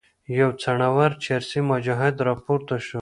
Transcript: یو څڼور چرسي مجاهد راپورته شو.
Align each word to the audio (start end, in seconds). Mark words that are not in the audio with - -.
یو 0.37 0.49
څڼور 0.61 1.11
چرسي 1.23 1.59
مجاهد 1.71 2.15
راپورته 2.27 2.75
شو. 2.85 2.99